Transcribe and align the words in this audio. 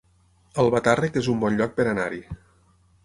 Albatàrrec 0.63 1.19
es 1.23 1.29
un 1.33 1.43
bon 1.43 1.59
lloc 1.61 1.77
per 1.81 1.85
anar-hi 1.93 2.23